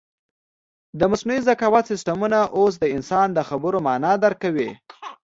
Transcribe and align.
د 0.99 1.01
مصنوعي 1.11 1.41
ذکاوت 1.49 1.83
سیسټمونه 1.91 2.39
اوس 2.57 2.73
د 2.79 2.85
انسان 2.95 3.27
د 3.33 3.39
خبرو 3.49 3.77
مانا 3.85 4.13
درک 4.23 4.37
کوي. 4.43 4.69